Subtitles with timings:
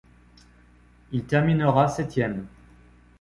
[1.11, 2.47] Il terminera septième.